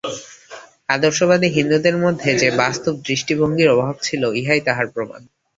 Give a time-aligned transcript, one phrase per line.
[0.89, 5.21] আদর্শবাদী হিন্দুদের মধ্যে যে বাস্তব দৃষ্টিভঙ্গীর অভাব ছিল, ইহাই তাহার প্রমাণ।